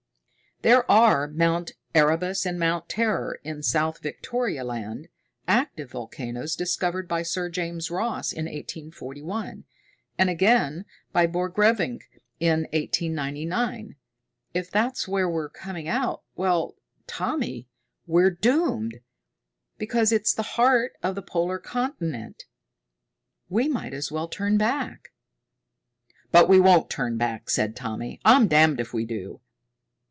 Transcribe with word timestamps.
"There 0.63 0.85
are 0.91 1.27
Mount 1.27 1.71
Erebus 1.95 2.45
and 2.45 2.59
Mount 2.59 2.87
Terror, 2.87 3.39
in 3.43 3.63
South 3.63 3.97
Victoria 3.99 4.63
Land, 4.63 5.07
active 5.47 5.89
volcanoes 5.89 6.55
discovered 6.55 7.07
by 7.07 7.23
Sir 7.23 7.49
James 7.49 7.89
Ross 7.89 8.31
in 8.31 8.45
1841, 8.45 9.63
and 10.19 10.29
again 10.29 10.85
by 11.11 11.25
Borchgrevink, 11.25 12.01
in 12.39 12.59
1899. 12.73 13.95
If 14.53 14.69
that's 14.69 15.07
where 15.07 15.27
we're 15.27 15.49
coming 15.49 15.87
out 15.87 16.21
well, 16.35 16.75
Tommy, 17.07 17.67
we're 18.05 18.29
doomed, 18.29 18.99
because 19.79 20.11
it's 20.11 20.31
the 20.35 20.43
heart 20.43 20.93
of 21.01 21.15
the 21.15 21.23
polar 21.23 21.57
continent. 21.57 22.45
We 23.49 23.67
might 23.67 23.95
as 23.95 24.11
well 24.11 24.27
turn 24.27 24.59
back." 24.59 25.09
"But 26.31 26.47
we 26.47 26.59
won't 26.59 26.87
turn 26.91 27.17
back," 27.17 27.49
said 27.49 27.75
Tommy. 27.75 28.19
"I'm 28.23 28.47
damned 28.47 28.79
if 28.79 28.93
we 28.93 29.05
do." 29.05 29.41